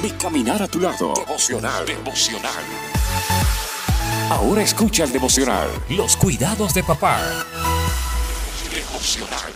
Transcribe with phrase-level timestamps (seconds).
[0.00, 1.12] Mi caminar a tu lado.
[1.14, 1.84] Devocional.
[1.84, 2.64] Devocional.
[4.30, 5.68] Ahora escucha el devocional.
[5.90, 7.20] Los cuidados de papá.
[8.74, 9.52] Devocional.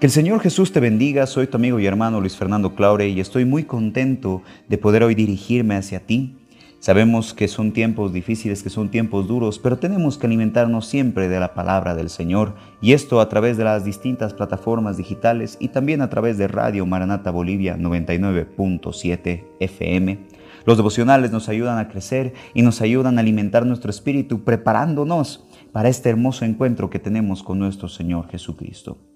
[0.00, 3.20] Que el Señor Jesús te bendiga, soy tu amigo y hermano Luis Fernando Claure y
[3.20, 6.39] estoy muy contento de poder hoy dirigirme hacia ti.
[6.80, 11.38] Sabemos que son tiempos difíciles, que son tiempos duros, pero tenemos que alimentarnos siempre de
[11.38, 16.00] la palabra del Señor y esto a través de las distintas plataformas digitales y también
[16.00, 20.20] a través de Radio Maranata Bolivia 99.7 FM.
[20.64, 25.90] Los devocionales nos ayudan a crecer y nos ayudan a alimentar nuestro espíritu preparándonos para
[25.90, 29.09] este hermoso encuentro que tenemos con nuestro Señor Jesucristo.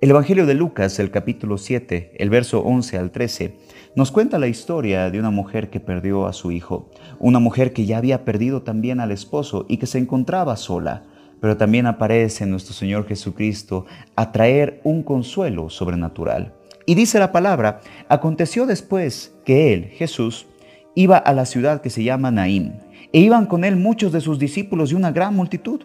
[0.00, 3.56] El Evangelio de Lucas, el capítulo 7, el verso 11 al 13,
[3.94, 6.90] nos cuenta la historia de una mujer que perdió a su hijo,
[7.20, 11.04] una mujer que ya había perdido también al esposo y que se encontraba sola,
[11.40, 16.52] pero también aparece nuestro Señor Jesucristo a traer un consuelo sobrenatural.
[16.86, 20.46] Y dice la palabra, aconteció después que él, Jesús,
[20.94, 22.80] iba a la ciudad que se llama Naín,
[23.12, 25.82] e iban con él muchos de sus discípulos y una gran multitud.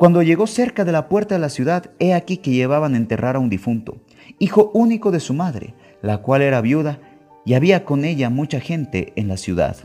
[0.00, 3.36] Cuando llegó cerca de la puerta de la ciudad, he aquí que llevaban a enterrar
[3.36, 3.98] a un difunto,
[4.38, 7.02] hijo único de su madre, la cual era viuda,
[7.44, 9.76] y había con ella mucha gente en la ciudad.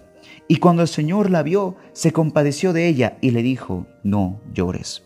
[0.48, 5.04] Y cuando el Señor la vio, se compadeció de ella y le dijo, no llores.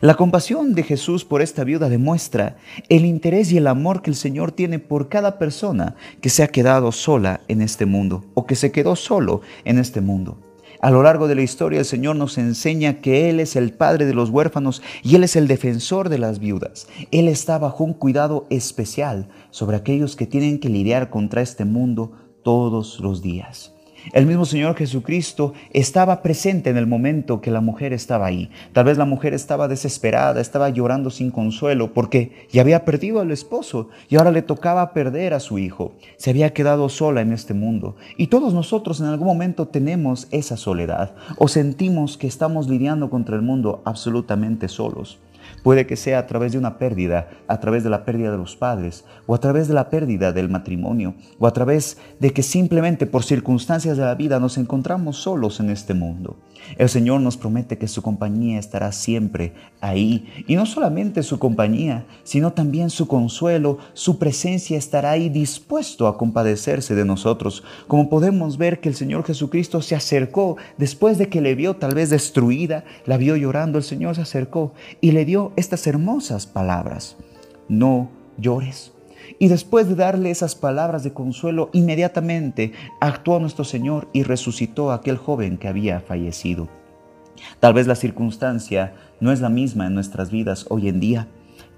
[0.00, 2.56] La compasión de Jesús por esta viuda demuestra
[2.88, 6.48] el interés y el amor que el Señor tiene por cada persona que se ha
[6.48, 10.47] quedado sola en este mundo o que se quedó solo en este mundo.
[10.80, 14.06] A lo largo de la historia el Señor nos enseña que Él es el Padre
[14.06, 16.86] de los huérfanos y Él es el defensor de las viudas.
[17.10, 22.12] Él está bajo un cuidado especial sobre aquellos que tienen que lidiar contra este mundo
[22.42, 23.74] todos los días.
[24.12, 28.50] El mismo Señor Jesucristo estaba presente en el momento que la mujer estaba ahí.
[28.72, 33.30] Tal vez la mujer estaba desesperada, estaba llorando sin consuelo porque ya había perdido al
[33.30, 35.92] esposo y ahora le tocaba perder a su hijo.
[36.16, 37.96] Se había quedado sola en este mundo.
[38.16, 43.36] Y todos nosotros en algún momento tenemos esa soledad o sentimos que estamos lidiando contra
[43.36, 45.18] el mundo absolutamente solos.
[45.62, 48.56] Puede que sea a través de una pérdida, a través de la pérdida de los
[48.56, 53.06] padres, o a través de la pérdida del matrimonio, o a través de que simplemente
[53.06, 56.36] por circunstancias de la vida nos encontramos solos en este mundo.
[56.76, 62.04] El Señor nos promete que su compañía estará siempre ahí, y no solamente su compañía,
[62.24, 68.58] sino también su consuelo, su presencia estará ahí dispuesto a compadecerse de nosotros, como podemos
[68.58, 72.84] ver que el Señor Jesucristo se acercó después de que le vio tal vez destruida,
[73.06, 77.16] la vio llorando, el Señor se acercó y le dio estas hermosas palabras.
[77.68, 78.92] No llores.
[79.38, 84.94] Y después de darle esas palabras de consuelo, inmediatamente actuó nuestro Señor y resucitó a
[84.94, 86.68] aquel joven que había fallecido.
[87.60, 91.28] Tal vez la circunstancia no es la misma en nuestras vidas hoy en día,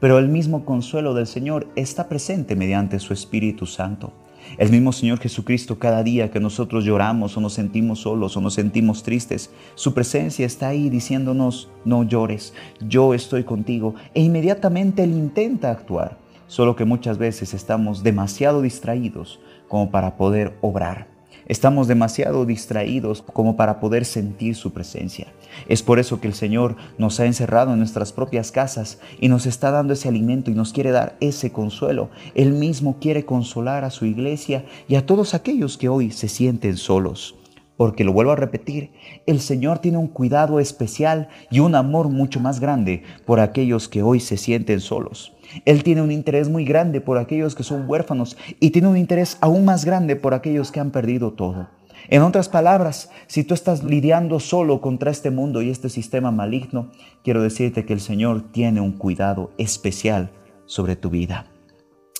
[0.00, 4.12] pero el mismo consuelo del Señor está presente mediante su Espíritu Santo.
[4.58, 8.54] El mismo Señor Jesucristo cada día que nosotros lloramos o nos sentimos solos o nos
[8.54, 12.52] sentimos tristes, su presencia está ahí diciéndonos, no llores,
[12.86, 13.94] yo estoy contigo.
[14.14, 20.56] E inmediatamente Él intenta actuar, solo que muchas veces estamos demasiado distraídos como para poder
[20.60, 21.19] obrar.
[21.50, 25.26] Estamos demasiado distraídos como para poder sentir su presencia.
[25.66, 29.46] Es por eso que el Señor nos ha encerrado en nuestras propias casas y nos
[29.46, 32.08] está dando ese alimento y nos quiere dar ese consuelo.
[32.36, 36.76] Él mismo quiere consolar a su iglesia y a todos aquellos que hoy se sienten
[36.76, 37.39] solos.
[37.80, 38.92] Porque lo vuelvo a repetir,
[39.24, 44.02] el Señor tiene un cuidado especial y un amor mucho más grande por aquellos que
[44.02, 45.32] hoy se sienten solos.
[45.64, 49.38] Él tiene un interés muy grande por aquellos que son huérfanos y tiene un interés
[49.40, 51.70] aún más grande por aquellos que han perdido todo.
[52.10, 56.90] En otras palabras, si tú estás lidiando solo contra este mundo y este sistema maligno,
[57.24, 60.32] quiero decirte que el Señor tiene un cuidado especial
[60.66, 61.46] sobre tu vida.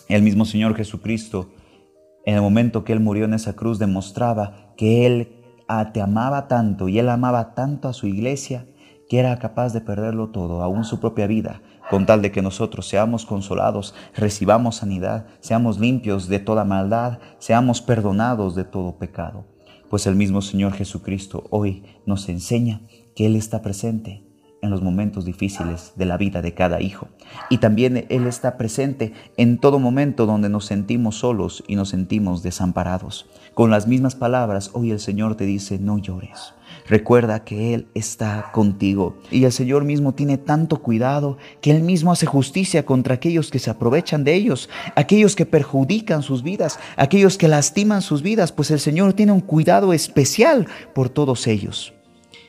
[0.09, 1.51] El mismo Señor Jesucristo,
[2.25, 5.37] en el momento que Él murió en esa cruz, demostraba que Él
[5.93, 8.67] te amaba tanto y Él amaba tanto a su iglesia
[9.09, 12.89] que era capaz de perderlo todo, aún su propia vida, con tal de que nosotros
[12.89, 19.47] seamos consolados, recibamos sanidad, seamos limpios de toda maldad, seamos perdonados de todo pecado.
[19.89, 22.83] Pues el mismo Señor Jesucristo hoy nos enseña
[23.17, 24.30] que Él está presente
[24.63, 27.09] en los momentos difíciles de la vida de cada hijo.
[27.49, 32.43] Y también Él está presente en todo momento donde nos sentimos solos y nos sentimos
[32.43, 33.27] desamparados.
[33.55, 36.55] Con las mismas palabras, hoy el Señor te dice, no llores.
[36.87, 42.13] Recuerda que Él está contigo y el Señor mismo tiene tanto cuidado que Él mismo
[42.13, 47.39] hace justicia contra aquellos que se aprovechan de ellos, aquellos que perjudican sus vidas, aquellos
[47.39, 51.93] que lastiman sus vidas, pues el Señor tiene un cuidado especial por todos ellos.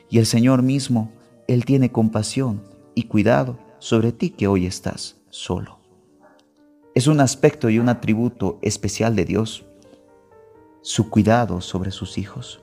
[0.08, 1.10] Y el Señor mismo,
[1.48, 2.62] Él tiene compasión
[2.94, 5.80] y cuidado sobre ti que hoy estás solo.
[6.94, 9.64] es un aspecto y un atributo especial de Dios,
[10.82, 12.60] su cuidado sobre sus hijos.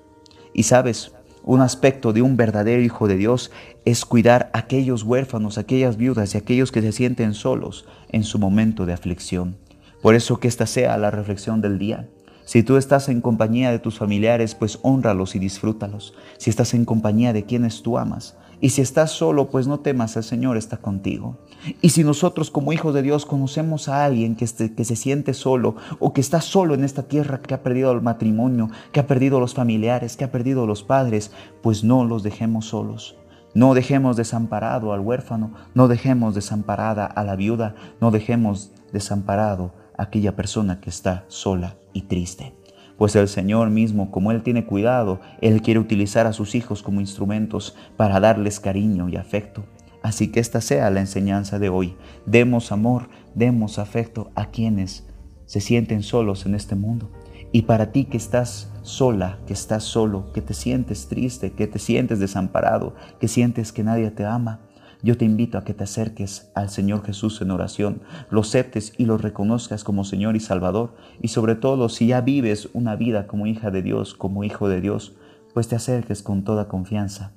[0.54, 3.52] Y sabes, un aspecto de un verdadero hijo de Dios
[3.86, 8.38] es cuidar a aquellos huérfanos, aquellas viudas y aquellos que se sienten solos en su
[8.38, 9.58] momento de aflicción.
[10.02, 12.08] Por eso que esta sea la reflexión del día.
[12.46, 16.14] Si tú estás en compañía de tus familiares, pues honralos y disfrútalos.
[16.38, 20.18] Si estás en compañía de quienes tú amas, y si estás solo, pues no temas,
[20.18, 21.38] el Señor está contigo.
[21.82, 25.76] Y si nosotros como hijos de Dios conocemos a alguien que, que se siente solo
[26.00, 29.40] o que está solo en esta tierra, que ha perdido el matrimonio, que ha perdido
[29.40, 33.16] los familiares, que ha perdido los padres, pues no los dejemos solos.
[33.54, 40.04] No dejemos desamparado al huérfano, no dejemos desamparada a la viuda, no dejemos desamparado a
[40.04, 42.59] aquella persona que está sola y triste
[43.00, 47.00] pues el Señor mismo, como Él tiene cuidado, Él quiere utilizar a sus hijos como
[47.00, 49.64] instrumentos para darles cariño y afecto.
[50.04, 51.96] Así que esta sea la enseñanza de hoy.
[52.26, 55.08] Demos amor, demos afecto a quienes
[55.46, 57.10] se sienten solos en este mundo.
[57.54, 61.80] Y para ti que estás sola, que estás solo, que te sientes triste, que te
[61.80, 64.60] sientes desamparado, que sientes que nadie te ama,
[65.02, 69.06] yo te invito a que te acerques al Señor Jesús en oración, lo aceptes y
[69.06, 70.96] lo reconozcas como Señor y Salvador.
[71.22, 74.82] Y sobre todo, si ya vives una vida como hija de Dios, como hijo de
[74.82, 75.16] Dios,
[75.54, 77.34] pues te acerques con toda confianza,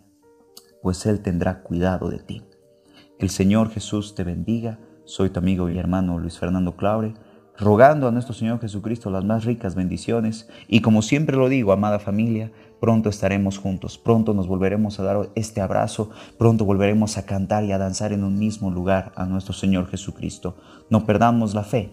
[0.83, 2.43] pues Él tendrá cuidado de ti.
[3.19, 4.81] Que el Señor Jesús te bendiga.
[5.05, 7.15] Soy tu amigo y hermano Luis Fernando Claure
[7.59, 11.99] rogando a nuestro Señor Jesucristo las más ricas bendiciones y como siempre lo digo, amada
[11.99, 12.51] familia,
[12.81, 17.73] pronto estaremos juntos, pronto nos volveremos a dar este abrazo, pronto volveremos a cantar y
[17.73, 20.57] a danzar en un mismo lugar a nuestro Señor Jesucristo.
[20.91, 21.91] No perdamos la fe,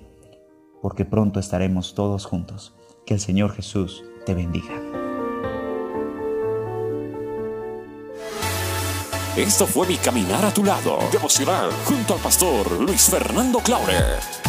[0.81, 2.73] porque pronto estaremos todos juntos.
[3.05, 4.73] Que el Señor Jesús te bendiga.
[9.35, 14.48] Esto fue mi caminar a tu lado, devocional, junto al pastor Luis Fernando Claure.